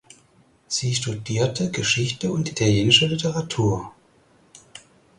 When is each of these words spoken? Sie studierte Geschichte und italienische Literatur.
Sie 0.65 0.95
studierte 0.95 1.69
Geschichte 1.69 2.31
und 2.31 2.49
italienische 2.49 3.05
Literatur. 3.05 3.93